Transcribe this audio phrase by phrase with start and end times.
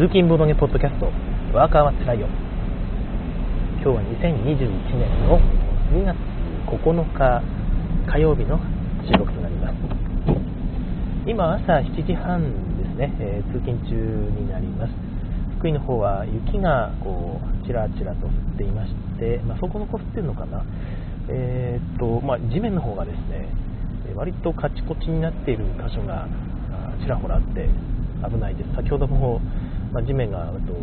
[0.00, 1.12] 通勤ボードゲポッドキャスト。
[1.52, 2.26] ワーカーはつらいよ。
[3.84, 5.36] 今日は2021年の
[5.92, 6.16] 2月
[6.72, 7.42] 9日
[8.10, 8.56] 火曜日の
[9.04, 9.76] 収録となります。
[11.28, 12.40] 今朝7時半
[12.80, 13.92] ですね、えー、通勤中
[14.40, 14.92] になります。
[15.58, 20.64] 福井の方は雪がこうちらちらと降っていまして、まあ、そこの子降ってるのかな。
[21.28, 23.52] えー、っとまあ、地面の方がですね
[24.16, 26.26] 割とカチコチになっている箇所が
[27.02, 27.68] ちらほらあって
[28.28, 28.74] 危ないです。
[28.76, 29.40] 先ほども、
[29.92, 30.74] まあ、地面がと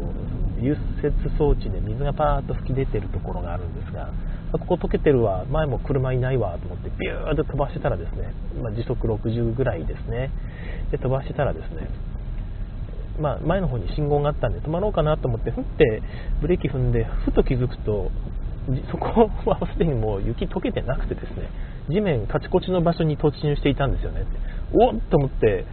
[0.62, 4.12] 融雪装置で水がパーッと吹き出てるところがあるんですが
[4.52, 10.32] ここ溶けてるわ前も車いないわと思ってビューッと飛ばしてたらですね、まあ、時速60ぐらいですね。
[10.92, 11.90] で飛ばしてたらですね
[13.20, 16.04] まあ、前の方に信号があったんで止まろうかなと思ってふって
[16.40, 18.12] ブレーキ踏んでふと気づくと
[18.92, 21.50] そこはすでにもう雪溶けてなくてですね
[21.90, 24.26] 地面カチコチの場所に突入していたんですよね。
[24.74, 25.66] おっと思って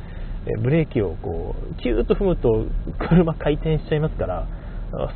[0.62, 2.66] ブレーキをこうキューッと踏むと
[3.08, 4.46] 車回転しちゃいますから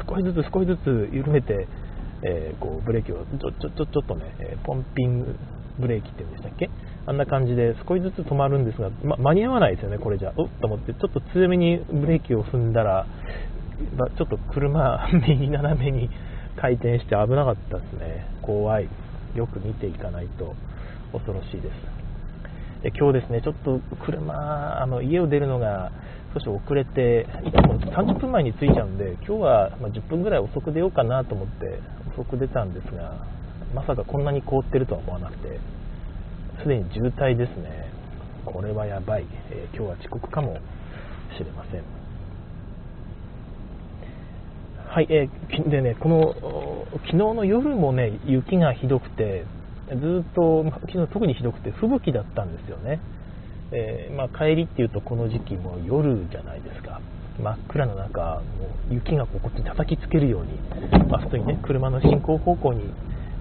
[0.08, 1.68] 少しずつ少しずつ緩めて、
[2.22, 4.24] えー、こうブレーキをちょちょちょちょっとね
[4.64, 5.36] ポンピング
[5.80, 6.68] ブレーキっていうんでしたっけ？
[7.06, 10.32] あんな感じで少しずつ止まるんですが、ま、間に合わないですよねこれじゃ。
[10.36, 13.06] おっと思ってちょっと強めにブレーキを踏んだら
[14.16, 16.10] ちょっと車 右斜めに
[16.56, 18.26] 回転して危なかったですね。
[18.42, 18.88] 怖い。
[19.36, 20.54] よく見ていかないと
[21.12, 21.97] 恐ろしいです。
[22.82, 25.90] で今日ですね、ちょっと車、あの家を出るのが
[26.32, 31.80] 少し遅れて、いつも30分前に着いちゃうんで、今日は10分ぐらい遅く出ようかなと思って
[32.14, 33.26] 遅く出たんですが、
[33.74, 35.58] まさかこんなに凍ってるとは思わなくて、
[36.62, 37.90] すでに渋滞ですね。
[38.44, 39.26] これはやばい。
[39.50, 40.58] えー、今日は遅刻かも
[41.36, 41.82] しれません。
[44.86, 49.44] はい、えー、でね、この昨日の夜もね、雪がひどくて、
[49.96, 53.00] ずっと、昨日特にひどくて吹雪だったんですよね、
[53.72, 57.00] えー、まあ、帰りっていうとこの時期も夜じゃないですか。
[57.38, 58.40] 真っ暗な中も
[58.90, 60.58] う雪がこっちに叩きつけるように、
[61.08, 62.92] まあ、外にね車の進行方向に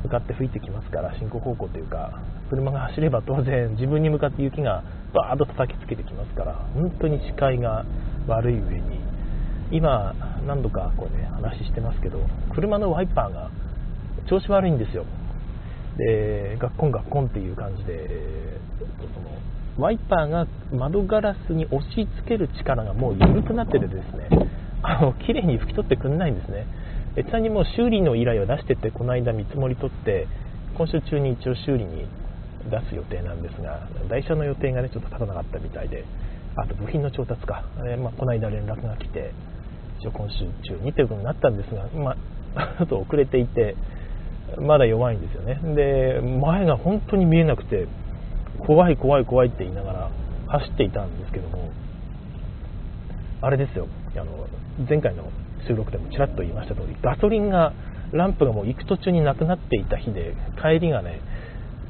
[0.04, 2.22] 向かって吹いてきますから進行方向というか
[2.52, 7.86] 車が走れば当然自分に向かって雪がバーッと叩きつけてきますから本当に視界が
[8.28, 8.98] 悪い上に。
[9.70, 10.14] 今
[10.46, 12.20] 何度かこう、ね、話してますけど
[12.56, 13.52] 車のワイパーが
[14.30, 15.06] 調子悪いんですよ。
[15.98, 18.08] でガッコンガッコンっていう感じで
[19.14, 19.38] その
[19.78, 24.30] ワイパーが窓ガラスに押し付ける力がもう緩くなっててですね。
[24.84, 26.66] あの綺麗に拭き取ってくれないんですね。
[27.24, 30.28] ちなみにもう修理の依頼を出しててこの間見積もり取って
[30.78, 32.06] 今週中に一応修理に
[32.70, 36.06] 出す予定なんですが台車の予定がねちょっと立たなかったみたいで
[36.56, 39.32] あと部品の調達か、えー、まあ、この間連絡が来て
[40.00, 42.16] 一応今週中にということになったんですが、ま
[42.56, 43.76] あ、 ちょっと遅れていて
[44.60, 45.60] まだ弱いんですよね。
[45.76, 47.88] で前が本当に見えなくて
[48.66, 50.12] 怖い怖い怖いって言いながら
[50.48, 51.72] 走っていたんですけども
[53.42, 53.88] あれですよ。
[54.16, 54.48] あの
[54.88, 55.30] 前回の
[55.68, 57.74] 収録でもちらっと言いました通りガソリンが
[58.12, 61.20] ランプがもう行く途中になくなっていた日で帰りがね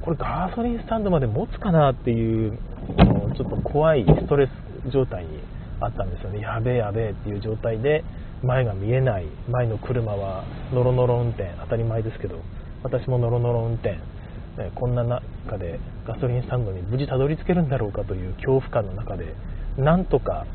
[0.02, 2.58] これガソリンスタンドまで持つかなっていう
[3.36, 5.40] ちょっと怖いストレス状態に
[5.80, 6.40] あったんですよね。
[6.40, 8.04] やべえやべえっていう状態で
[8.44, 10.44] 前が見えない前の車は
[10.74, 12.40] ノロノロ運転当たり前ですけど
[12.84, 19.34] 私もノロノロ運転、ね、こんな中でガソリンスタンドに無事たどり着けるんだろうかという恐怖感の中で
[19.78, 20.46] なんとか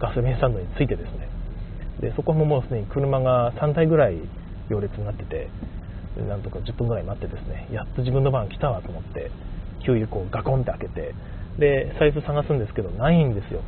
[0.00, 1.28] ガソリンスタンドに着いてですね。
[2.00, 4.18] でそこももうすでに車が3台ぐらい
[4.70, 5.48] 行列になってて
[6.28, 9.30] なんとか10分ぐらい待ってですねやっと自分の番来たわと思って
[9.84, 11.14] 給油こうガコンって開けて
[11.58, 13.62] で財布探すんですけどないんですよ。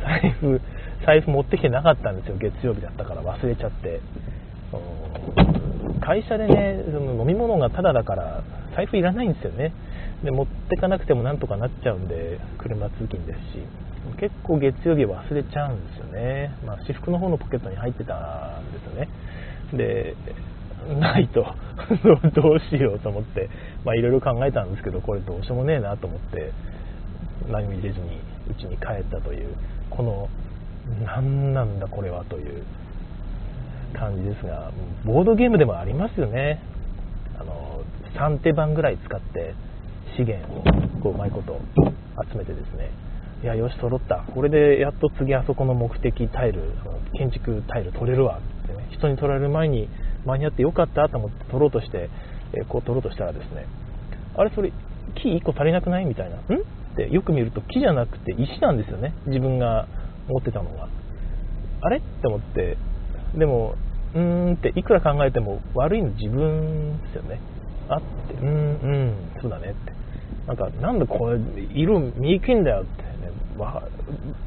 [0.00, 0.60] 財布
[1.06, 2.36] 財布持ってきてなかったんですよ。
[2.38, 3.22] 月曜日だったから。
[3.22, 4.00] 忘れちゃって。
[6.00, 8.42] 会社でねその飲み物がタダだから
[8.74, 9.72] 財布いらないんですよね。
[10.24, 13.88] で持ってかなくてもなんとかなっちゃうんで車通勤ですし。
[14.18, 19.08] 結構月曜日忘れちゃうんですよね、まあ、私服の方のポケットに入ってたんですよね。
[19.74, 20.16] で
[20.98, 21.44] ないと。
[22.34, 23.50] どうしようと思って。
[23.84, 26.52] まあいろいろ考えたんですけどこれどうしようもねえなと思って
[27.50, 28.20] 何も入れずに
[28.58, 29.54] 家に帰ったという
[29.90, 30.28] この
[31.04, 32.64] 何なんだこれはという
[33.94, 34.72] 感じですが
[35.04, 36.60] ボードゲームでもありますよね。
[37.38, 37.82] あの
[38.18, 39.54] 3手番ぐらい使って
[40.16, 40.62] 資源を
[41.02, 41.60] こううまいこと
[42.30, 42.90] 集めてですね。
[43.42, 44.24] いやよし揃った。
[44.34, 46.72] これでやっと次あそこの目的タイル
[47.16, 48.88] 建築タイル取れるわってね。
[48.90, 49.88] 人に取られる前に
[50.26, 52.10] 間に合ってよかったと思って取ろうとして、
[52.52, 53.66] えこう取ろうとしたらですね。
[54.36, 54.72] あれそれ
[55.14, 56.36] 木1個足りなくないみたいな。
[56.36, 56.40] ん？
[56.40, 56.42] っ
[56.96, 59.14] てよく見ると木じゃなくて石なんですよね。
[59.26, 59.86] 自分が
[60.28, 60.88] 持ってたのが。
[61.80, 61.98] あれ？
[61.98, 62.76] って思って、
[63.36, 63.74] でも、
[64.14, 67.40] うーんっていくら考えても悪いの自分ですよね。
[67.88, 69.92] あって、うん、うん、そうだねって。
[70.46, 71.38] なんか、なんでこれ、
[71.74, 73.82] 色見えけんだよって、ね、わ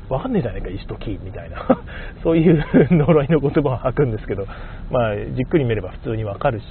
[0.09, 1.57] わかんねえじゃないか石と木みたいな。
[2.23, 4.45] そういう呪いの言葉を吐くんですけど、
[4.89, 6.65] まあ、じっくり見れば普通にわかるし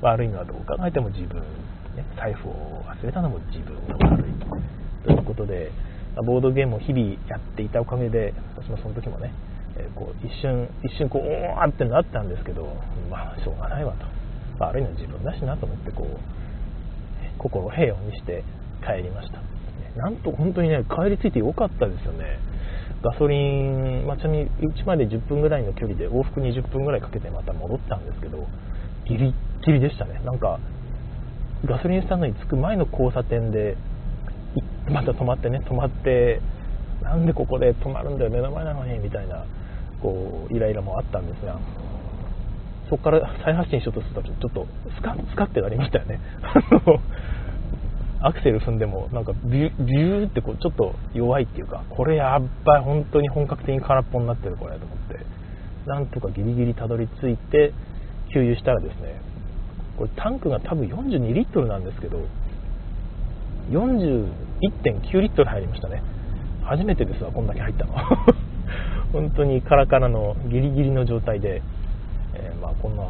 [0.00, 4.24] 悪いのはどう考えても自分、ね、財布を忘れたのも自分が悪い。
[5.04, 5.70] ということで
[6.22, 9.32] ボードゲームを日々やっていたおかげで私もその時もね、
[9.76, 12.64] えこう一瞬一瞬こうおーってなったんですけど
[13.10, 14.04] まあしょうがないわと、
[14.58, 16.18] まあ、悪いのは自分だしなと思ってこう
[17.38, 18.44] 心平穏にして
[18.80, 19.40] 帰りました。
[19.96, 22.38] なんと本当にね帰り着いてよかったですよね。
[23.02, 28.46] ガソリン、まあ、ちなみに家まで10分ぐらいの距離で往復20分ぐらいかけてまた戻ったんですけど
[29.06, 29.34] ギリ
[29.64, 30.20] ギリでしたね。
[30.24, 30.58] なんか
[31.64, 33.76] ガソリンスタンドに着く前の交差点で
[34.90, 36.40] また止まってね止まって
[37.02, 39.44] なんでここで止まるんだよ目の前なのにみたいな
[40.02, 41.58] こうイライラもあったんですが
[42.88, 44.66] そこから再発進しようとするとちょっと
[44.96, 46.20] スカスカってなりましたよね。
[48.22, 55.36] アクセル踏んでもなんかビューってこうちょっと弱いっていうかこれやっばい本当に本格的に空っぽになってるこれと思って。
[55.86, 57.72] なんとかギリギリたどり着いて
[58.34, 59.20] 給油したらですね
[59.96, 62.18] これタンクが多分42リットルなんですけど
[64.60, 66.02] 1.9リットル入りましたね。
[66.64, 67.94] 初めてですわこんだけ入ったの。
[69.12, 71.62] 本当にカラカラのギリギリの状態で、
[72.34, 73.02] えー、まあ、こんな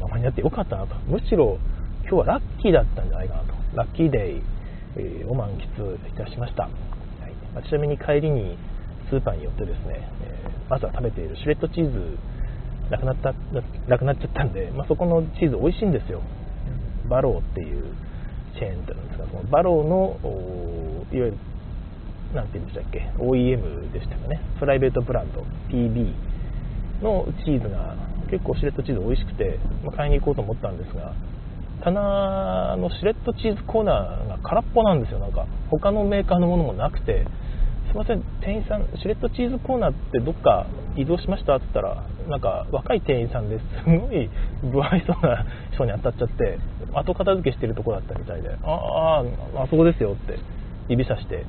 [0.00, 0.94] ままになってよかったなと。
[1.06, 1.58] むしろ
[2.02, 3.54] 今日はラッキーだったんじゃないかなと。
[3.74, 4.42] ラッキーデイ、
[4.96, 6.72] えー、を満喫いたしました、はい。
[7.54, 8.56] まあ、ちなみに帰りに
[9.10, 12.18] スーパーによってですね、えー、まずは食べているシュレッドチーズ
[12.90, 13.32] なくなった
[13.88, 16.20] なくなっちゃったんで、まあ、そこのチーズ美味しいんですよ。
[17.08, 17.84] バローっていう
[18.58, 20.16] チェーンってなんですかそのバローの
[21.12, 21.38] いわゆる
[22.34, 24.40] なんて言うんでしたっけ OEM でしたかね。
[24.58, 26.12] プライベートブランド PB
[27.02, 27.96] のチーズが
[28.30, 31.14] 結構シュレットチーズ美味しくて、まあ、買いに行こうと思ったんですが
[31.82, 35.18] 棚のシュレットチーズコーナーが空っぽなんですよ。
[35.18, 37.26] なんか他のメーカーのものもなくて
[37.94, 43.64] すいません店員さんシュレッドチーズコーナーってどっか移動しましたって言ったらなんか若い店員さんです。
[43.86, 44.28] ごい
[44.72, 46.58] 不愛想な人に当たっちゃって
[46.92, 49.22] 後片付けしてるとこだったみたいでああ
[49.62, 50.38] あそこですよって
[50.88, 51.44] 指さして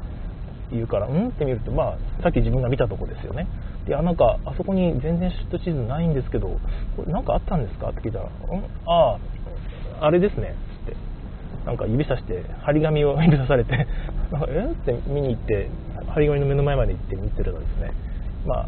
[0.72, 1.30] 言うからうん？
[1.30, 3.48] って見るとまあさっき自分が見たとこですよね。
[3.88, 6.48] いやなんかあそこに全然シュレッドチーズないんですけど
[6.96, 7.90] これなんかあったんですか？
[7.90, 8.60] って聞いたらうん？
[8.86, 9.18] あ
[10.02, 10.54] ああれですね。
[10.86, 10.96] つって
[11.66, 13.88] なんか指さして張り紙を指さされて
[14.50, 14.68] え？
[14.72, 15.70] って見に行って
[16.16, 17.92] 張り紙の目の前まで行って見てるとですね。
[18.48, 18.68] まあ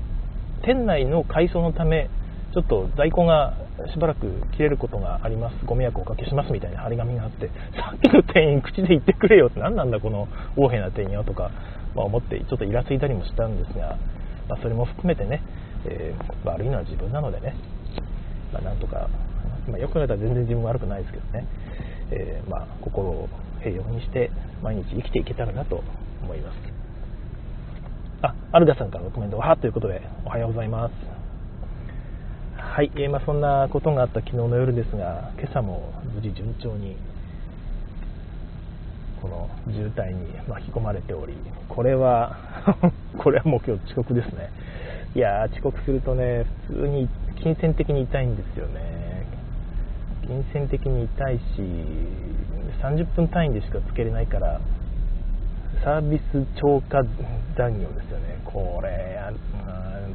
[0.63, 2.09] 店内の改装のため
[2.53, 3.53] ちょっと在庫が
[3.93, 5.65] しばらく切れることがあります。
[5.65, 11.51] ご迷惑をおかけしますみたいな張り紙があってさっきの店員口で言ってくれよって何なんだこの横柄な店員はとか、
[11.95, 13.97] まあ、思ってちょっとイラついたりもしたんですが、
[14.49, 15.41] まあ、それも含めてね、
[15.85, 17.55] えー、悪いのは自分なのでね、
[18.51, 19.09] まあ、なんとか
[19.69, 21.47] まあ、よく考えたら全然自分悪くないですけどね、
[22.11, 23.29] えー、まあ、心を
[23.61, 24.31] 平穏にして
[24.63, 25.83] 毎日生きていけたらなと
[26.23, 26.76] 思います。
[28.21, 30.93] あ、アルダさんからのコメント、わはということで、おはようございます。
[32.55, 36.97] はい、えー、まあ、そんなことがあった昨日の夜ですが、今朝も無事順調に
[39.21, 41.35] この渋滞に巻き込まれており、
[41.69, 42.37] これは
[43.19, 44.49] これはもう今日遅刻ですね。
[45.15, 47.07] いやー、遅刻するとね、普通に
[47.43, 49.27] 金銭的に痛いんですよね。
[50.25, 51.41] 金銭的に痛いし
[52.81, 54.59] 30分単位でしかつけれないから
[55.83, 57.03] サービス超過
[57.55, 58.39] 残業ですよね。
[58.45, 59.19] これ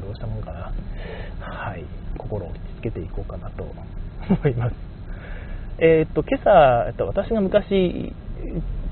[0.00, 0.73] どうしたもんかな。
[1.40, 1.85] はい。
[2.19, 4.75] 心を落ち着けていこうかなと思います。
[5.78, 8.14] えー、っと今朝、えっと、私が昔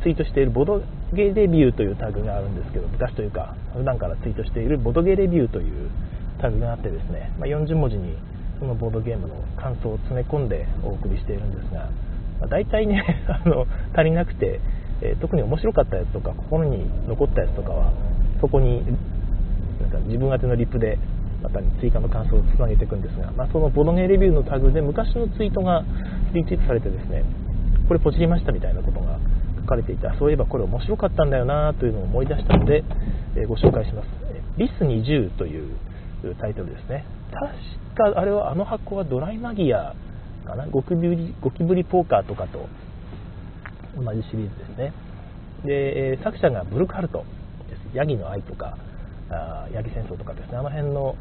[0.02, 5.90] ツイートしているボドゲーレビューというタグがあるんですけど昔というか普段からツイートしているボドゲーレビューという
[6.40, 8.16] タグがあってですね、まあ、40文字に
[8.58, 11.90] そのボードゲームの感想を詰め込んでお送りしているんですが、
[12.40, 14.60] まあ、大体ね あの足りなくて、
[15.02, 17.92] えー、特に面白かったやつとか心に残ったやつとかは
[18.40, 18.84] そこに
[19.80, 20.98] なんか自分宛てのリップで
[21.42, 25.82] また追加の感想をつなげていくんですが、まあ、そのボドゲーレビューのタグで昔のツイートが
[26.34, 27.24] リツイートされてですね
[27.88, 29.18] これポチりましたみたいなことが
[29.62, 30.14] 書かれていた。
[30.18, 32.84] そういえばこれ面白かったんだよなというのを思い出したので、
[33.36, 34.08] えー、ご紹介します。
[34.58, 35.76] リス20という
[36.38, 37.04] タイトルですね。
[37.96, 39.94] 確かあれはあの箱はドライマギア
[40.46, 40.66] かな？
[40.66, 42.68] ゴキブリゴキブリポーカーとかと
[43.96, 44.92] 同じシリーズですね。
[45.64, 47.24] で作者がブルクハルト
[47.68, 47.96] です。
[47.96, 48.76] ヤギの愛とか
[49.30, 50.58] あヤギ戦争とかですね。
[50.58, 51.16] あの辺の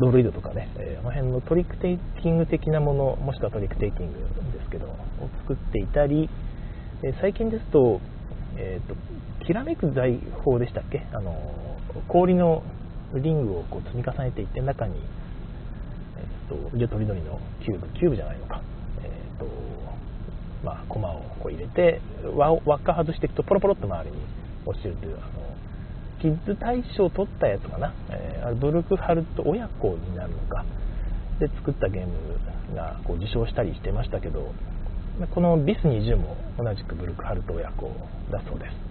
[0.00, 4.18] ドルイドとかね、え、あの辺のトリックテイキング的なものもしくはトリックテイキング
[4.52, 4.96] ですけどを
[5.42, 6.28] 作っていたり、
[7.04, 8.00] え、最近ですと,、
[8.56, 8.96] えーと、
[9.46, 11.06] きらめく財宝でしたっけ？
[11.12, 11.36] あの
[12.08, 12.64] 氷の
[13.14, 14.98] リングをこう積み重ねていって中に、
[16.18, 18.62] えっと、色とりどりのキューブキューブじゃないのか、
[19.04, 19.46] えっと
[20.64, 22.00] まあ、コマをこう入れて
[22.34, 24.16] 輪輪っか外していくとポロポロっと周りに
[24.66, 25.44] 落ちるというあの
[26.20, 30.64] キッズ大賞を取ったやつかな、えー、ブルクハルト親子になるのか。
[31.40, 32.12] で作ったゲーム
[32.76, 34.52] がこう受賞したりしてましたけど
[35.34, 37.88] このビス20も同じくブルクハルト親子
[38.30, 38.84] だそうです。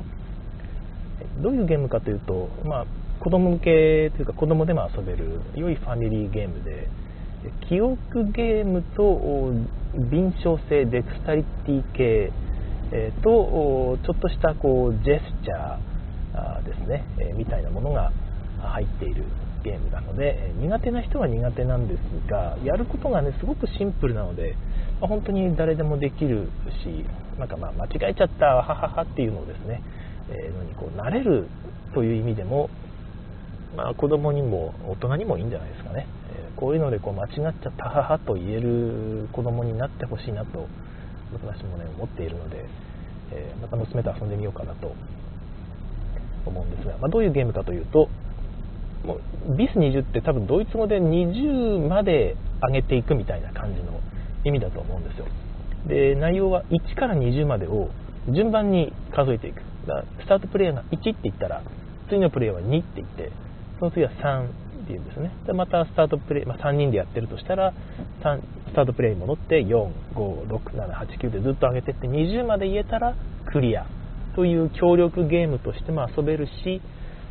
[1.41, 2.85] どういうゲームかというと、まあ、
[3.19, 6.89] 子供向けというか子供でも遊べる良いファミリーゲームで
[7.67, 9.51] 記憶ゲームと
[9.95, 12.31] 敏捷性デクスタリティ系
[13.21, 17.05] とちょっとしたこうジェスチャーですね。
[17.37, 18.11] みたいなものが
[18.61, 19.23] 入っている
[19.63, 24.55] ゲームなので苦手な人は苦手なんですがやることがねすごくシンプルなので、
[25.01, 26.49] ま、本当に誰でもできる
[26.83, 27.05] し
[27.39, 29.81] なんかまあ間違えちゃったはははっていうのをですね、
[30.29, 31.47] え、のにこう慣れる
[31.95, 32.69] という意味でも、
[33.75, 36.07] まあ、子供にも大人にもいいんじゃないですかね、
[36.63, 40.65] こういうのでこう間違っちゃったははと言える子供になってほしいなと
[41.33, 42.63] 私もね思っているので、
[43.33, 44.95] えー、また娘と遊んでみようかなと
[46.45, 48.07] 思うんですが、まあ、どういうゲームかというと
[49.03, 49.15] も
[49.49, 53.99] うビス20って多分ドイツ語で20まで上げていくみたいな感じの
[54.45, 55.25] 意味だと思うんですよ。
[55.85, 57.89] で内容は1から20までを
[58.33, 59.61] 順番に数えていく。
[59.85, 61.61] だスタートプレイヤーが1って言ったら
[62.07, 63.33] 次のプレイヤーは2って言って
[63.79, 65.31] その次は3っていうんですね。
[65.45, 67.73] でまたスタートプレイ、まあ、3人でやってるとしたら
[68.19, 68.23] ス
[68.75, 73.15] タートプレイに戻って456789でずっと上げてって20まで言えたら
[73.51, 73.85] クリア
[74.35, 76.81] という協力ゲームとしても遊べるし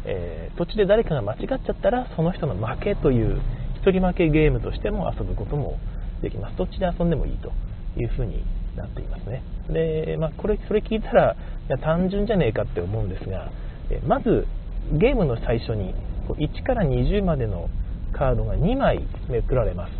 [0.05, 3.41] えー、途中で誰かが間違っちゃったらその人の負けという
[3.77, 5.79] 一人負けゲームとしても遊ぶことも
[6.23, 6.57] できます。
[6.57, 7.53] どっちで遊んでもいいと
[8.01, 8.45] いうふうに
[8.77, 9.43] なっていますね。
[9.69, 11.37] で、まあ、これそれ聞いたら
[11.69, 13.51] いや単純じゃねえかって思うんですが、
[13.91, 14.47] えまず
[14.93, 15.95] ゲームの最初に
[16.29, 17.69] 1から20までの
[18.13, 19.93] カードが2枚めくられます、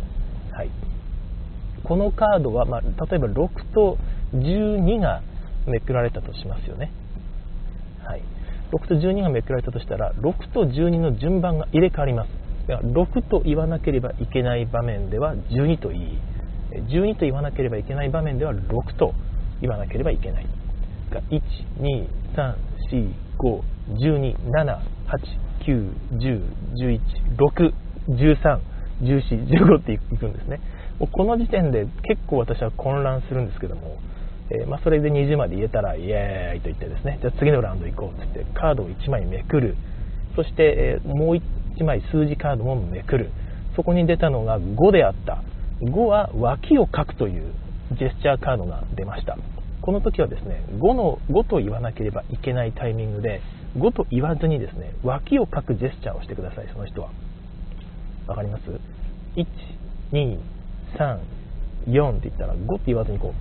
[0.53, 0.69] はい、
[1.83, 3.97] このカードは、まあ、例えば6と
[4.33, 5.21] 12が
[5.67, 6.91] めくられたとしますよね、
[8.03, 8.23] はい、
[8.71, 12.43] 6と12がめくられたとしたら6と12の順番が入れ替わります。
[12.65, 16.19] 6と言わなければいけない場面では12と言い。
[16.89, 19.13] 12と言わなければいけない場面では6と
[19.61, 20.47] 言わなければいけない。
[21.11, 21.41] が1
[21.79, 22.55] 2 3
[22.91, 23.61] 4 5
[23.95, 26.41] 1 2 7 8 9 1 0
[26.75, 26.99] 11
[27.37, 27.73] 6
[28.09, 30.59] 13 14、15っていくんですね。
[30.99, 33.97] もうこの時点で結構私は混乱するんですけども、
[34.49, 37.17] えー、まあ、それで20まで言えたらイエーイと言ってですね。
[37.21, 39.75] じゃあ次のラウンド行こうって言ってカードを1枚めくる。
[40.35, 43.31] そして、え、もう1枚数字カードもめくる。
[43.75, 45.43] そこに出たのが5であった。
[45.81, 47.53] 5は脇を書くという
[47.97, 49.37] ジェスチャーカードが出ました。
[49.81, 53.41] この時はですね5の5と言わなければいけないタイミングで
[53.77, 57.11] 5と言わずにですね脇を書くジェスチャーをしてくださいその人は
[58.27, 58.63] わかります
[59.35, 59.39] ?1234 っ
[62.21, 63.33] て言ったら5って言わずにこ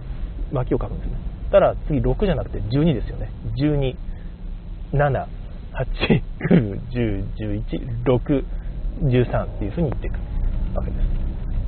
[0.53, 1.33] う脇を書くんですね。
[1.53, 3.31] たら次6じゃなくて12ですよね。
[3.57, 3.95] 12、
[4.93, 5.29] 7、
[5.73, 8.45] 8、9、10、11、6、
[9.03, 10.15] 13っていう風に言っていく
[10.75, 11.03] わけです。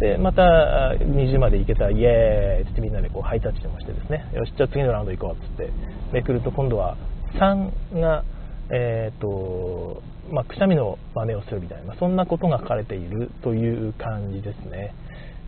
[0.01, 5.71] で、また20までいけたらイエーイってみんなでこうハイタッチでもしてですね、よし、じゃあ次のラウンド行こうっつって
[6.13, 6.97] めくると今度は
[7.39, 8.25] 3が、
[8.71, 14.95] え、ー、と、まあ、くしゃみの真似をするみたいな、そんなことが書かれているという感じですね。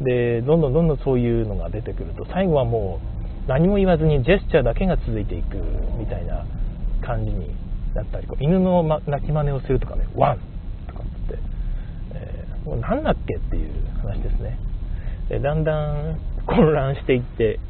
[0.00, 5.56] で、どんどんどんどんそういうのが出てくると、最後はもう何も言わずにジェスチャーだけが続いていく
[5.98, 6.44] みたいな
[7.00, 7.54] 感じに
[7.94, 10.40] なったり犬の鳴き真似をするとかねワン
[10.88, 11.38] とかって、
[12.14, 14.58] えー、もう何だっけっていう話ですね。
[15.28, 17.60] でだんだん混乱していって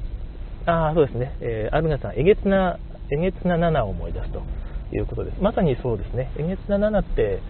[0.65, 2.79] ああそうですね、えー、アルガさんえげつな
[3.11, 4.43] えげつな7を思い出すと。
[4.93, 7.41] いうことですまさにそうですねえげつな7って、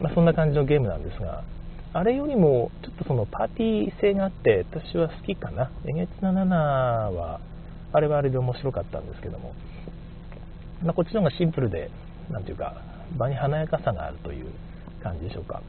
[0.00, 1.44] まあ、そんな感じのゲームなんですが
[1.92, 5.70] あれよりもちょっとそのパーティー性があって私は好きかな。
[5.86, 7.40] えげつな7は
[7.92, 9.54] あれはあれで面白かったんですけども、
[10.82, 11.92] まあ、こっちの方がシンプルで、
[12.28, 12.74] なんていうか、
[13.16, 14.46] 場に華やかさがあるという
[15.00, 15.62] 感じでしょうか。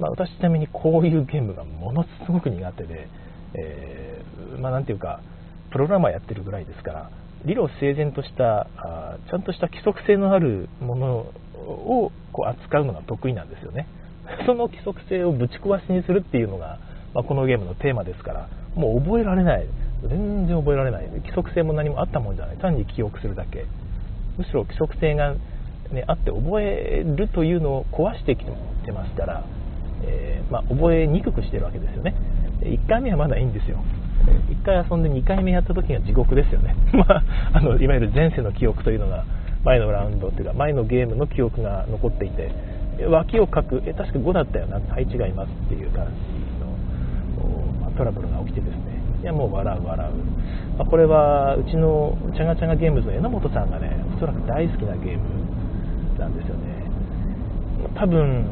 [0.00, 3.08] まあ、私ちなみにこういうゲームがものすごく苦手で、
[3.54, 5.20] えー、まあ、ていうか、
[5.70, 7.10] プログラマーやってるぐらいですから、
[7.44, 11.16] 理路整然としたあちゃんとした規則性のあるもの
[11.54, 13.86] をこう扱うのが得意なんですよね。
[14.46, 16.78] その規則性をぶち壊しにするっていうのが、
[17.14, 19.66] まあ、このゲームのテーマですからもう覚えられない。
[20.06, 21.08] 全然覚えられない。
[21.08, 22.56] 規則性も何もあったもんじゃない。
[22.56, 23.64] 単に記憶するだけ。
[24.36, 25.34] むしろ規則性が、
[25.90, 29.44] ね、あって覚えるというのを壊してきてますから、
[30.04, 32.14] えー、まあ、覚えにくくしてるわけですよね。
[32.62, 33.78] 1回目はまだいいんですよ。
[34.26, 37.22] 1回遊んで2回目やった時が地獄ですよね、 ま
[37.52, 39.24] あ、のいわゆる前世の記憶というのが
[39.64, 42.50] 前のラウンドというか前のゲームの記憶が残っていて
[43.06, 50.78] 脇をかく、え確か5だったよな、配置がいますっていう感じの、まあ、トラブルが起きてですね、いやもう笑う笑う。
[50.78, 55.20] まあ、これはうちのチャガチャガゲームズの榎本さんがね、おそらく大好きなゲーム
[56.18, 56.62] なんですよね。
[57.94, 58.46] 多分、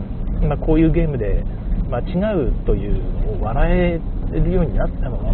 [0.48, 1.44] ま、こういうゲームで、
[1.90, 3.02] ま、違うという
[3.38, 4.00] のを笑え
[4.32, 5.18] るようになったの。
[5.18, 5.32] は、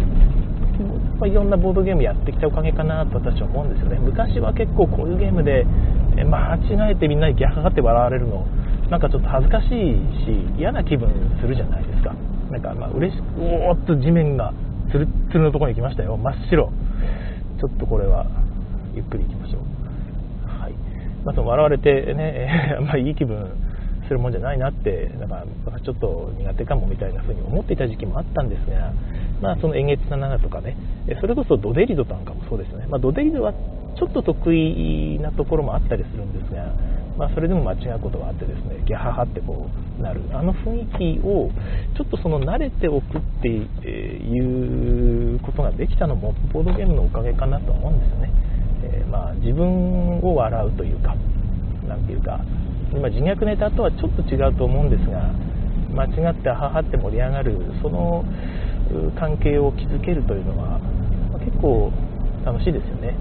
[1.19, 3.99] まあ、いろんなボードゲームやってきたおかげかなと私は思うんですよね。
[3.99, 5.65] 昔は結構こういうゲームで
[6.15, 8.45] 間違えてみんなにギャハがって笑われるの
[8.89, 11.09] なんかちょっと恥ずかしいし嫌な気分
[11.41, 12.13] するじゃないですか。
[12.51, 14.53] なんかまあ嬉しくおーっと地面が
[14.91, 16.17] ツルツルのところに来ましたよ。
[16.17, 16.71] 真っ白。
[17.59, 18.25] ちょっとこれは
[18.93, 19.61] ゆっくり行きましょう。
[20.61, 20.73] はい。
[21.23, 23.49] まあ、その笑われてね、 まりいい気分
[24.13, 28.93] するもんじゃないなってだからちょっと苦手かもみたいな風に思っていた時期もあったんですが、
[29.41, 30.77] まあ、その「円月7」とかね
[31.19, 33.53] それこそドデリドなんかもそうですよね、まあ、ドデリドは
[33.97, 36.73] ちょっと得意なところもあったりするんですが、
[37.17, 39.67] まあ、それでも間違うことがあってですねギャハハってこ
[39.99, 40.21] うなる。
[40.31, 41.49] あの雰囲気を
[41.97, 48.29] ちょっとその慣れておくっていうことができたのもボードゲームのおかげかなと思うんですよね、
[48.83, 51.15] えー、まあ、自分を笑うというか
[51.87, 52.39] 何ていうか
[52.95, 55.33] 今自虐ネタとはちょっと違うと思うんですが
[55.93, 58.23] 間違って母って盛り上がるその
[59.19, 60.79] 関係を築けるというのは、
[61.31, 61.91] ま、結構
[62.45, 63.15] 楽しいですよね。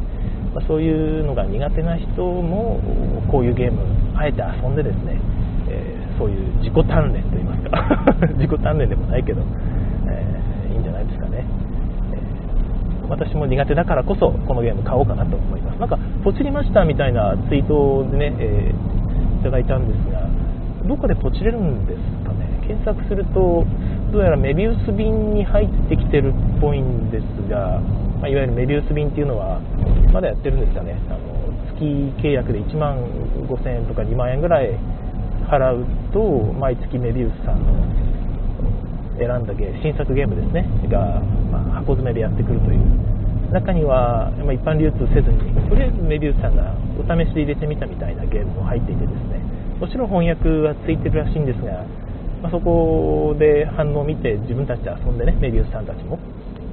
[0.54, 2.80] まあ、そういうのが苦手な人も
[3.30, 3.80] こういうゲーム
[4.14, 5.18] あえて遊んでですね、
[5.68, 8.04] えー、そういう自己鍛錬といいますか
[8.36, 9.40] 自己鍛錬でもないけど、
[10.08, 11.44] えー、いいんじゃないですかね、
[12.12, 15.78] えー、私も苦手だからこそこのゲーム買おうかなと思います。
[15.78, 19.01] なんかポチりましたみたいなツイートでね、えい
[19.42, 20.26] ただいたんですが
[20.86, 22.48] どっかでポチれるんですかね。
[22.66, 23.64] 検索すると
[24.12, 27.80] どうやらメビウス便に入ってきてるっぽいんですが
[28.22, 29.58] まあ、いわゆるメビウス便っていうのは
[30.14, 30.94] まだやってるんですかね。
[31.10, 31.82] あの月
[32.22, 33.02] 契約で1万
[33.50, 34.78] 5000円とか2万円ぐらい
[35.50, 35.84] 払う
[36.14, 36.22] と
[36.54, 37.82] 毎月メビウスさんの
[39.18, 40.70] 選んだゲ新作ゲームですね。
[40.86, 41.18] が、
[41.50, 42.78] まあ、箱詰めでやってくるという
[43.52, 49.40] 中には、ま、一般流通せずにとりあえずメビウスさんがお試しで入れてみたみたいなゲームも入っていてですね
[49.78, 51.84] もちろん翻訳はついてるらしいんですが、
[52.40, 56.18] まあ、そこで反応を見て自分たちで遊んでねメビウスさんたちも。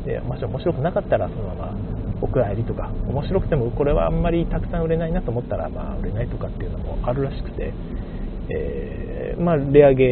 [0.05, 1.75] でもし面白くなかったらそのまま
[2.21, 7.73] お蔵入りとか面白くてもこれはあんまりたくさん売れないなと思ったら、まあ、売れないとかっていうのもあるらしくて、
[8.49, 10.03] えー、まあ、レアゲ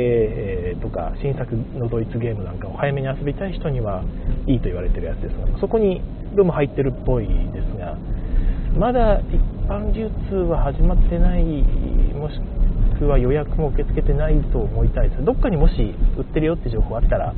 [0.80, 4.04] とか新作のドイツゲームなんかを早めに遊びたい人には
[4.48, 6.02] いいと言われてるやつですがそこに
[6.36, 7.98] どうも入ってるっぽいですが
[8.78, 11.44] まだ一般流通は始まってない
[12.14, 12.40] もし
[13.00, 15.24] くは予約も受け付けてないと思いたいです。
[15.24, 17.34] どっかにもし売ってるよって情報あったら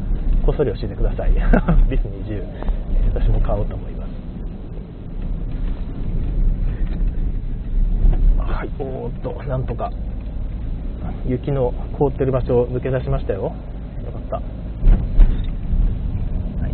[0.46, 1.32] こっそり教えてください。
[1.90, 2.44] ビス20
[3.14, 4.10] 私も買おうと思います。
[8.52, 8.70] はい。
[8.80, 9.92] おーっとなんとか。
[11.28, 13.44] 雪の凍ってる場所を抜け出しましたよ。
[13.44, 13.52] よ
[14.12, 14.36] かった。
[14.38, 14.42] は
[16.68, 16.74] い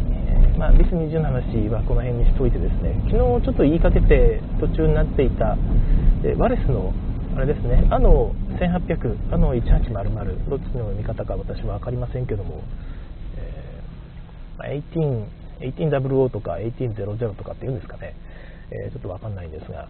[0.57, 2.95] まあ、ビス20の話はこの辺にしといてですね。
[3.11, 5.57] 昨日ちょっと言いかけて途中になっていた
[6.23, 6.93] えワレスの
[7.35, 7.87] あれですね。
[7.91, 12.63] あの1800あの1800どっちの読み方か私は分かりませんけども
[14.59, 15.25] 18
[15.59, 18.15] 1800とか1800とかって言うんですかね、
[18.71, 19.87] えー、ちょっとわかんないんですが、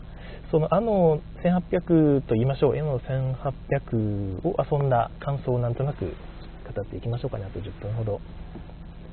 [0.51, 8.21] そのあの1800と言いましょう、絵の1800を遊んだ感想をなんとなく語っていきましょうかね、あと10分ほど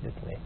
[0.02, 0.38] ですね。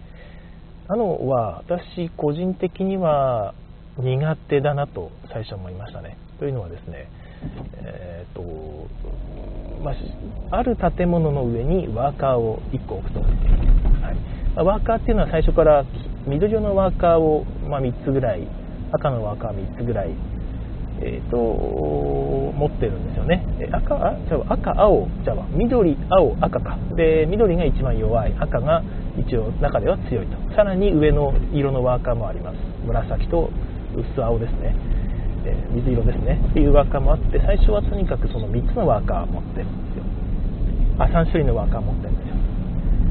[0.88, 3.55] あのは私個人的には
[3.98, 6.16] 苦手だなと最初思いましたね。
[6.38, 7.09] というのはですね、
[7.83, 8.42] えーと
[9.83, 13.20] まあ、ある建物の上にワーカーを1個置くと。
[13.20, 15.85] はいワーカーっていうのは最初から
[16.26, 18.48] 緑色のワーカーを、ま、3つぐらい
[18.92, 20.11] 赤のワーカー3つぐらい、
[21.01, 23.44] えーと、持ってるんですよね。
[23.72, 26.79] 赤あじゃ赤青じゃあ緑青赤か。
[26.96, 28.35] で緑が一番弱い。
[28.38, 28.83] 赤が
[29.18, 30.37] 一応中では強いと。
[30.55, 32.57] さらに上の色のワーカーもあります。
[32.87, 33.51] 紫と
[33.96, 34.75] 薄青ですね、
[35.44, 36.40] えー、水色ですね。
[36.51, 40.05] っていうワーカーもあって最初はとにかくその3つのワーカー持ってるんですよ。
[40.99, 42.37] あ3種類のワーカー持ってるんですよ。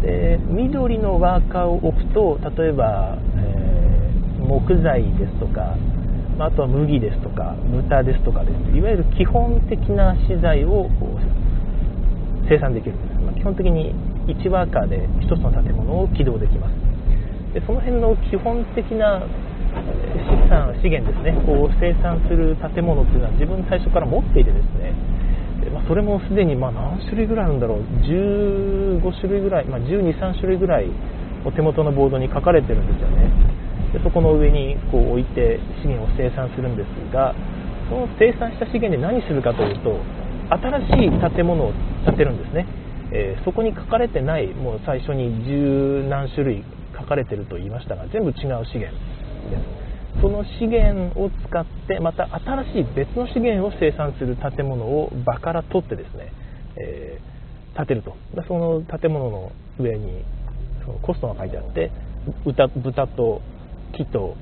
[0.01, 3.64] で緑のワーカーを置くと例えば、えー、
[4.45, 5.75] 木材ですとか
[6.39, 10.89] あとは麦ですとか豚ですとかですいわゆる基本的な資材を
[12.47, 13.95] 生産できるんです、まあ、基本的に
[14.27, 16.73] 1ワーカーで1つの建物を起動できます。
[17.53, 21.37] でその辺の基本的な資産資源ですね。
[21.45, 24.93] こう生産する建物っていうのは自分最初から持っていてですね。
[25.71, 27.79] ま、それもすでにま何種類ぐらいあるんだろう。
[28.03, 30.89] 15種類ぐらい、まあ、12、3種類ぐらい
[31.45, 33.44] お手元のボードに書かれてるんですよね。
[33.95, 37.33] でそこの上にこう置いて資源を生産するんですが
[37.87, 39.95] その生産した資源で何するかというと
[40.51, 41.71] 新しい建物を
[42.03, 42.67] 建てるんですね、
[43.13, 46.63] えー、そこに書かれてないもう最初に十何種類
[46.99, 48.91] 書かれてると言いましたが全部違う資源
[49.49, 50.21] です。
[50.21, 56.31] その資源を使ってまた新しい別の資源を生産する建物を場から取ってですね、
[56.77, 58.15] えー、建てると。
[58.47, 60.23] その建物の上に
[60.85, 61.91] そのコストが書いてあって
[62.45, 63.41] 豚豚と
[63.97, 64.35] 木と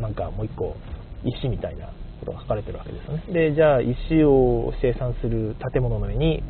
[0.00, 0.76] なんかもう一個
[1.24, 1.86] 石みたいな
[2.20, 3.22] ことが書かれてるわけですよね。
[3.32, 6.42] でじゃあ石を生産する建物の上に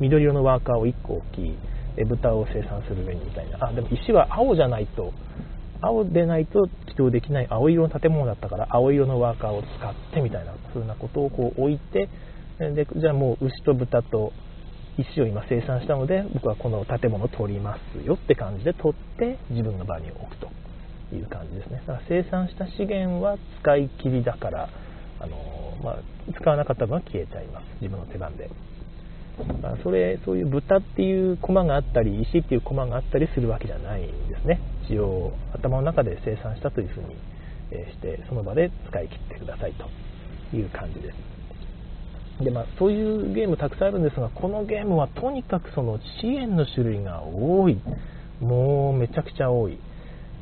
[0.00, 1.58] 緑色のワーカーを1個置き
[2.04, 3.68] 豚を生産する上にみたいな。
[3.68, 5.12] あでも石は青じゃないと
[5.80, 12.08] 青でないと起動できない青色の建物だったから青色のワーカーを使ってみたいな風なことをこう置いて
[12.58, 14.32] でじゃあもう牛と豚と
[14.98, 20.57] 石を今生産したので僕はこの建物を取りますよって感じで取って自分の場に置くと。
[21.12, 21.82] いう感じですね。
[21.86, 24.68] だから生産した資源は使い切りだから
[25.20, 25.36] あの、
[25.82, 25.98] まあ、
[26.34, 27.64] 使わなかった分は消えちゃいます。
[27.80, 28.50] 自分の手番で。
[29.84, 34.60] それそういう豚っていう駒があったり石っていう駒があったりするわけじゃないんですね。
[34.84, 37.14] 一応頭の中で生産したというふうに
[37.92, 39.86] してその場で使い切ってくださいと。
[40.56, 42.44] いう感じです。
[42.44, 47.80] で、まあ、そういうゲームたくさんあるんですがこのゲームはとにかくその支援の種類が多い。
[48.40, 49.78] もうめちゃくちゃ多い。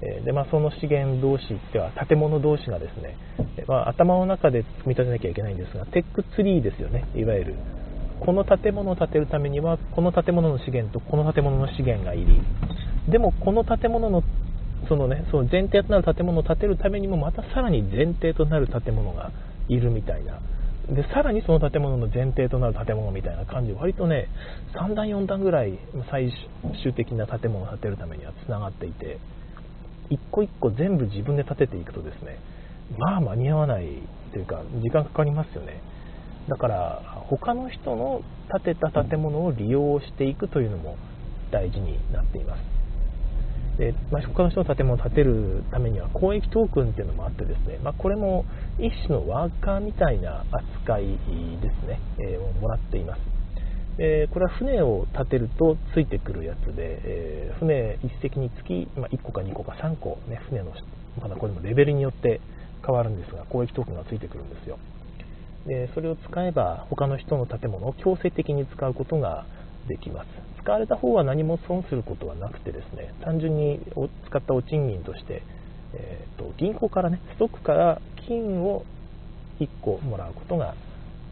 [0.01, 3.17] で、まあ、その資源同士では建物同士がですね、
[3.67, 7.05] まあ、頭の中で組み立てなきゃいけないんですがテックツリーですよね。
[7.15, 7.55] いわゆる
[8.21, 12.41] この建物を建てるためにはこの建物の資源とこの建物の資源がいり
[13.09, 14.23] でもこの建物の
[14.89, 19.33] そのねその前提となる建物を建てるためにもまたさらに前提となる建物が
[19.69, 20.41] いるみたいな。
[20.89, 24.29] でさらにその建物の前提となる建物みたいな感じ割とね
[24.73, 25.77] 3段4段ぐらい
[26.13, 26.33] 最
[26.81, 29.19] 終的な建物を建てるためにはつながっていて。
[30.11, 32.39] 一個一個全部自分で建てていくとですね
[32.99, 33.87] まあ間に合わない
[34.33, 35.81] というか時間かかりますよね。
[36.49, 38.23] だから他の人の
[38.63, 40.97] 建てた建物を利用していくというのも
[41.51, 42.61] 大事になっています。
[43.79, 48.45] で、まあ、他の人の建物を建てるためには公益トークンっていうのもあってですね、まあ、これも
[48.79, 51.17] 一種のワーカーみたいな扱いで
[51.83, 53.36] すね、えー、をもらっています。
[53.99, 60.73] えこれは船を建てるとついてくるやつで、えー、船1隻につき、まあ、1個か2個か3個、ね、船の
[61.21, 62.41] まだこれもレベルによって
[62.85, 64.79] 変わるんですが公益トークンがついてくるんですよ。
[65.67, 69.47] でそれを使えば他の人の建物を強制的に使うことが
[69.89, 70.29] できます。
[70.61, 73.81] 使われた方は何も損することはなくてですね単純に
[74.29, 75.43] 使ったお賃金として、
[75.95, 78.85] えーと、銀行からねストックから金を
[79.61, 80.75] 1個もらうことが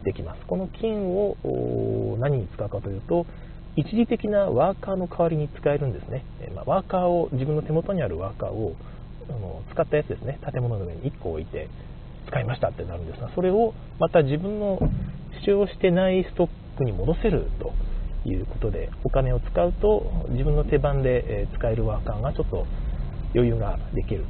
[0.04, 0.40] できます。
[0.46, 1.36] この金を
[2.18, 3.26] 何に使うかというと
[3.76, 8.76] 一時的なワーカーの代わりに使えるんですね、えまあ、ワーカーを自分の手元にあるワーカーを
[9.28, 10.38] あの使ったやつですね。
[10.52, 11.68] 建物の上に1個置いて
[12.28, 14.78] 使いましたってなるんですがそれをまた自分の
[15.44, 17.72] 使用してないストックに戻せると
[18.28, 22.66] いうことでお金を使うと自分の手番で使えるワーカーがちょっと
[23.34, 24.24] 余裕ができる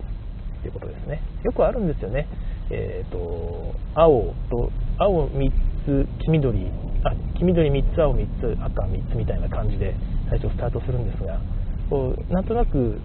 [0.63, 1.21] ということですね。
[1.43, 2.27] よくあるんですよね。
[2.71, 5.50] えーと、青と青3
[5.85, 6.66] つ黄緑
[7.04, 9.94] あ黄緑3つ青3つ赤3つみたいな感じで
[10.30, 11.40] 最初スタートするんですが
[11.90, 13.00] こうなんとなく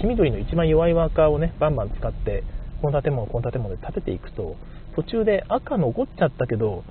[0.00, 2.44] 黄緑の一番弱いワーカーをねバンバン使って
[2.82, 4.56] この建物この建物で建てていくと
[4.94, 6.84] 途中で赤残っちゃったけど、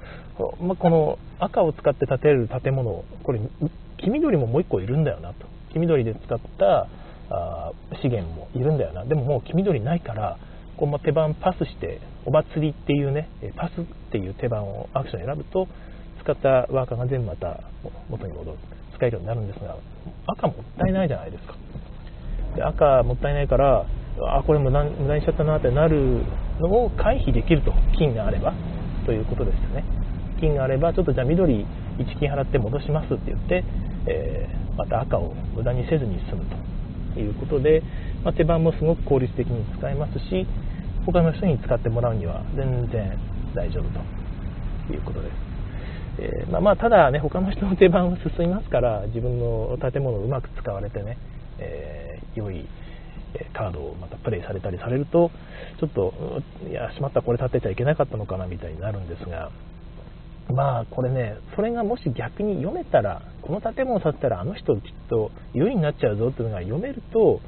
[0.62, 3.40] まあ、この赤を使って建てる建物これ
[3.98, 5.48] 黄緑ももう1個いるんだよなと。
[5.74, 6.88] 黄緑で使った
[7.30, 7.72] あ
[8.02, 9.06] 資源もいるんだよな。
[9.06, 10.38] でももう黄緑ないから
[10.78, 15.68] こう手番パスしてお祭りっていうねパスっていう手番をアクション選ぶと
[16.22, 17.62] 使ったワーカーが全部また
[18.10, 18.58] 元に戻る。
[18.96, 19.76] 使えるようになるんですが
[20.28, 21.56] 赤もったいないじゃないですか。
[22.56, 23.86] で赤もったいないから
[24.38, 26.24] あこれも無駄にしちゃったなってなる
[26.62, 27.74] のを回避できると。
[27.98, 28.54] 金があれば。
[29.06, 29.84] ということですよね。
[30.40, 31.66] 金があればちょっとじゃあ緑
[31.98, 33.64] 1金払って戻しますって言って、
[34.08, 36.46] えー、また赤を無駄にせずに済む
[37.14, 37.82] ということで、
[38.24, 40.46] まあ、手番もすごく効率的に使えますし
[41.06, 43.18] 他の人に使ってもらうには全然
[43.54, 43.84] 大丈夫
[44.88, 45.34] ということです。
[46.18, 51.18] えー、まあ、まあ、ただね、他の人の手番は進みますから、自分の建物をうまく使われてね、
[51.60, 52.66] えー、良い
[53.54, 55.32] カードをまたプレイされたりされると、
[55.80, 56.14] ちょっと、
[56.70, 59.52] いや、しまった、これ立てちゃいけなかったのかなみたいになるんですが、
[60.54, 67.42] まあこれね、それがもし逆に読めたら、この建物を建てたらあの人きっと優位になっちゃうぞっていうのが読めると、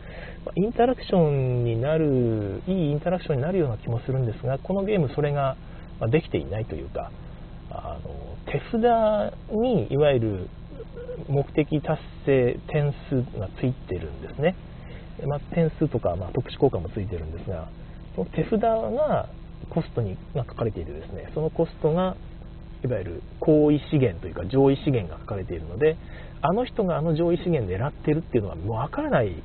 [0.56, 5.58] インタラクションになる、いいインタラクションになるような気もするんですが、このゲームそれが
[6.12, 7.12] できていないというか、
[7.72, 8.12] あの
[8.46, 10.50] 手札にいわゆる
[11.28, 14.56] 目的達成点数がついてるんですね。
[15.26, 17.70] まあ、点数とか、まあ、特殊効果もついてるんですが、
[18.16, 19.30] その手札が
[19.72, 22.16] コストにが書かれていてですね、そのコストが
[22.84, 25.98] いわゆる高位資源というか上位資源が書かれているので
[26.42, 29.36] あの人があの上位資源狙ってるっていうのはもう分からない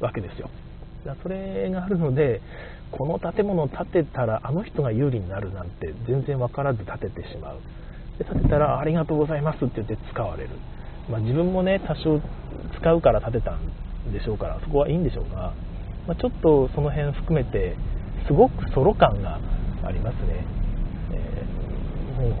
[0.00, 0.50] わけですよ。
[1.04, 2.40] だそれがあるので
[2.90, 7.58] この建物を建てたらあの人が有利になるなんて全然分からず建ててしまう。
[8.18, 10.50] で建てたらありがとうございますって言って使われる、
[11.10, 12.20] まあ、自分もね多少
[12.78, 15.52] 使うから建てたんでしょうからそこはいいんでしょうが、
[16.06, 17.76] まあ、ちょっとその辺含めて
[18.26, 19.38] すごくソロ感が、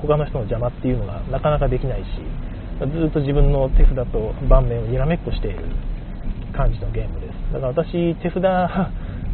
[0.06, 2.06] 他の人の邪魔っていうのがなかなかできないし
[2.80, 5.64] ずっと自分の手札と盤面をにらめっこしている
[6.52, 7.52] 感じのゲームです。
[7.52, 8.42] だから私手札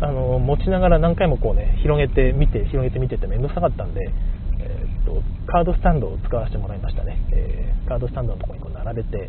[0.02, 4.10] あの持ちながら何回もこうね広げて見て広げて見てて面倒くさかったんで、
[4.58, 9.28] えー、っとカードスタンドを使わせてもらいましたね、えー、カードスタンドのところにこう並べて、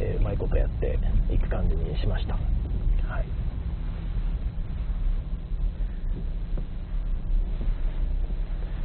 [0.00, 0.98] えー、うまいことやって
[1.32, 2.36] いく感じにしました、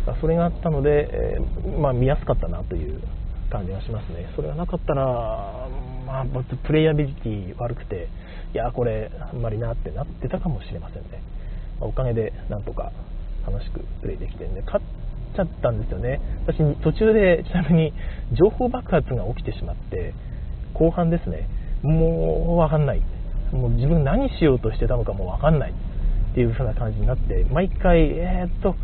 [0.08, 1.38] はいそれがあったので、え
[1.80, 3.02] まあ、見やすかったなという
[3.50, 4.32] 感じがしますね。
[4.36, 5.67] それがなかったら、
[6.06, 6.26] まあ、
[6.65, 8.08] プレイヤビリティ悪くて
[8.54, 11.22] いやこれあんまりなってなってたかもしれませんね、
[11.80, 12.91] まあ、おかげでなんとか
[13.46, 14.86] 楽しくプレイできてね勝っ
[15.36, 16.20] ちゃったんですよね。
[16.46, 17.93] 私途中でちなみに
[18.38, 20.13] 情報爆発が起きてしまって
[20.74, 21.50] 後半ですね。
[21.84, 23.02] もう分かんない。
[23.52, 28.76] もう自分何しようとしてたのかも分かんないっていう風な感じになって毎回えー、っと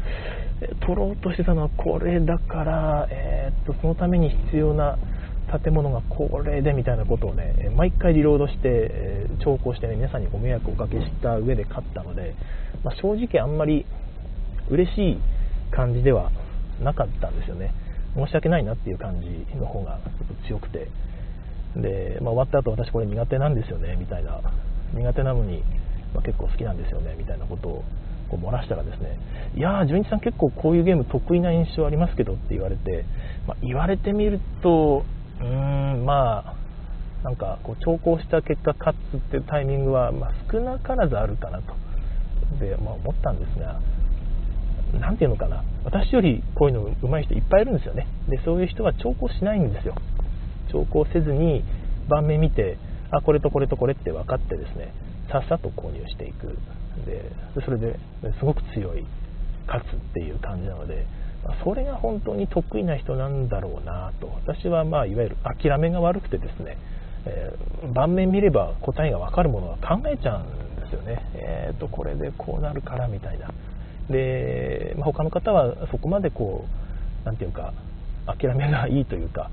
[0.81, 4.97] 取ろうとしてたのはこれだから、えー、っとそのために必要な
[5.63, 12.35] 建物がこれでみたいなことをね毎回リロードして、え調校してね皆さんにご迷惑をおかけした上で勝ったので、
[12.83, 13.85] まあ、正直あんまり
[14.69, 15.21] 嬉しい
[15.71, 16.31] 感じでは
[16.81, 17.73] なかったんですよね。
[18.15, 20.87] 申し訳ないなっていう感じの方がちょっと強くて。
[21.75, 24.39] で、まあ、終わった後私これ苦手なんですよねみたいな。
[24.93, 25.63] 苦手なのに、
[26.13, 27.83] まあ、結構好きなんですよねみたいなことを
[28.29, 29.19] こう漏らしたらですね
[29.55, 33.05] いやー、純一さん結構こういうゲーム得意な印象ありますけどって言われて、
[33.47, 35.03] まあ、言われてみると
[35.39, 35.47] うー
[35.97, 36.63] んまあ
[37.23, 41.73] なんかこう調校した結果勝つっていうタイミングは、まあ、少なからずあるかなと。
[42.59, 43.79] で、まあ、思ったんですが
[44.99, 45.63] 何ていうのかな。
[45.85, 48.07] 私よりこういうの上手い人いっぱいいるんですよね。
[48.27, 49.95] でそういう人は調校しないんですよ。
[50.71, 51.63] 調校せずに
[52.09, 52.77] 盤面見て
[53.11, 54.93] あこれとこれとこれって分かってですね
[55.31, 56.57] さっさと購入していく。
[57.05, 57.31] で
[57.65, 57.97] それで
[58.39, 59.05] すごく強い
[59.65, 61.07] 勝つっていう感じなので
[61.63, 64.27] それが本当に得意な人なんだろうなと。
[64.27, 66.77] 私はまあいわゆる諦めが悪くてですね、
[67.25, 71.21] えー、盤面見れば答えが分かるものは考えちゃうんですよね。
[71.33, 73.49] えっ、ー、とこれでこうなるからみたいな。
[74.09, 77.73] で、まあ、他の方はそこまでこう何て言うか
[78.25, 79.49] 諦めがいいというか、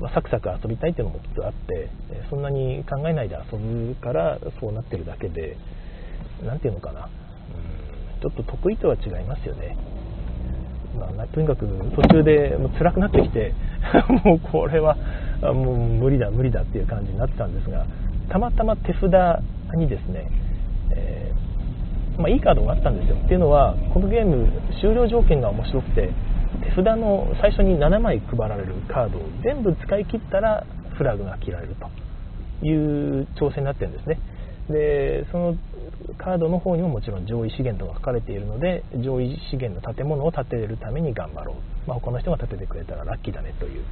[0.00, 1.90] まあ、サクサク遊びたいっていうのもきっとあって
[2.30, 5.56] そんなに考えないで遊ぶからそうなってるだけで
[6.44, 7.06] 何て言うのかな。
[7.06, 7.88] うん
[8.20, 9.76] ちょっと得意とは違いますよね。
[10.98, 13.54] まあ、とにかく途中でもう辛くなってきて
[14.24, 14.96] もうこれは
[15.42, 17.86] もう無理だ無理だっていう感じになってたんですが
[18.28, 19.04] たまたま手札
[19.76, 20.28] にですね、
[20.90, 23.16] えー、まあ、いいカードがあったんですよ。
[23.16, 24.48] っていうのはこのゲーム
[24.80, 26.10] 終了条件が面白くて
[26.64, 30.66] 手札の最初に7枚配られるカードを全部使い切ったら
[30.96, 34.18] フラグが切られるという調整になってるんですね。
[34.68, 35.54] でその
[36.18, 43.84] カードの方にももちろん上位資源とか書かれているので上位資源の建物を建てるために頑張ろう、まあ、他の人が建ててくれたらラッキーだねという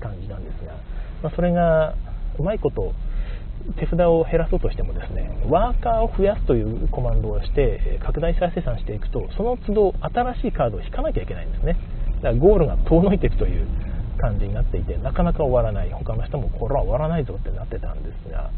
[0.00, 0.74] 感じなんですが、
[1.22, 1.94] まあ、それが
[2.38, 2.92] うまいこと
[3.78, 11.76] 手札を減らそうとしてもですねワーカーを増やすというコマンドをして拡大再生産していくとその都度新しいカードを引かなきゃいけないんですね。
[12.22, 13.66] だからゴールが遠のいていくという
[14.18, 15.90] 感じになっていてなかなか終わらない。
[15.90, 18.50] 他の人もこれは終わらないぞってなってたんですが、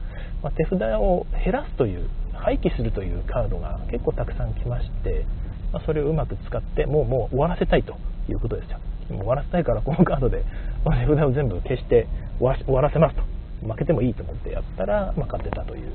[0.43, 5.25] まあ、手札を減らすという廃棄するというカードが結構たくさん来まして、
[5.73, 7.97] まあ、それをうまく使ってもうもう終わらせたいと
[8.29, 8.79] いうことですよ。
[9.09, 10.45] 終わらせたいからこのカードで
[10.85, 12.07] 手札を全部消して
[12.39, 13.23] 終わらせますと。
[13.67, 15.91] 負けてもいいと思ってやったら、まあ、勝てたという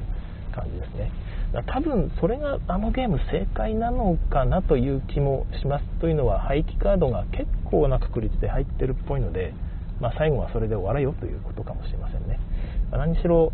[0.51, 1.11] 感じですね。
[1.51, 9.53] 多分それがあのゲーム正解なのかなという気もしますというのは廃棄カードが結構な確率で入ってるっぽいので、
[9.99, 12.39] まあ、最後はそれで終われよということかもしれませんね、
[12.91, 13.51] まあ、何しろ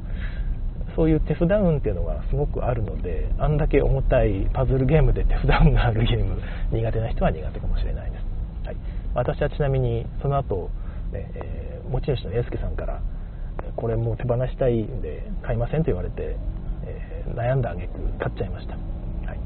[0.97, 8.77] そういう手札運っていうのがすごくあるのであんだけ重たいパズルゲームで手札運があるゲーム苦手な人は苦手かもしれないです、はい、
[9.13, 10.69] 私はちなみにその後、
[11.13, 13.01] ねえー、持ち主の英介さんから
[13.75, 16.37] これもう手放したいんで買いませんと言われて、
[17.33, 19.39] 悩んだ挙句買っちゃいました、はい、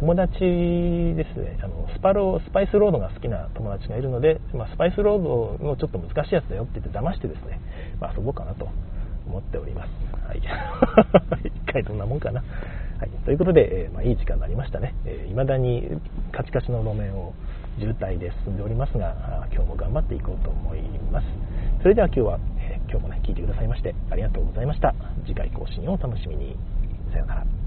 [0.00, 7.60] 友達ですねあのスパロスパイスロードが好きな友達がいるので、まあ、スパイスロードのちょっと難しいやつだよって言って騙してですね、
[8.00, 8.68] まあ、遊ぼうかなと
[9.26, 9.90] 思っております。
[10.26, 10.38] はい。
[11.44, 12.40] 一回どんなもんかな。
[12.98, 13.10] はい。
[13.24, 14.94] ということで、えー、まあ、いい時間になりましたね。
[15.04, 16.00] えー、未だに
[16.32, 17.34] カチカチの路面を
[17.78, 20.80] 渋滞で進んでおりますが、今日も頑張っていこうと思い
[21.12, 21.26] ます。
[21.82, 24.94] それでは今日は、え、今日もね、聞いてくださいましてありがとうございました。
[25.26, 26.56] 次回更新をお楽しみに。
[27.16, 27.65] さようなら。